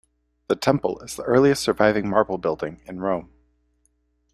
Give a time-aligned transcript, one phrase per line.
[0.47, 3.29] The temple is the earliest surviving marble building in Rome.